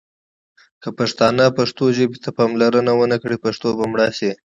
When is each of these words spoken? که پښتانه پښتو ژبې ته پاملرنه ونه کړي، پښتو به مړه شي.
که 0.81 0.89
پښتانه 0.99 1.45
پښتو 1.57 1.83
ژبې 1.97 2.17
ته 2.23 2.29
پاملرنه 2.37 2.91
ونه 2.95 3.17
کړي، 3.23 3.37
پښتو 3.45 3.67
به 3.77 3.85
مړه 3.91 4.09
شي. 4.17 4.31